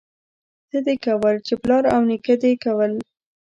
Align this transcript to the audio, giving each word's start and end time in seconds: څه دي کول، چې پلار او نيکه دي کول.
څه 0.69 0.79
دي 0.85 0.95
کول، 1.05 1.35
چې 1.47 1.53
پلار 1.63 1.83
او 1.93 2.01
نيکه 2.09 2.35
دي 2.41 2.53
کول. 2.63 2.91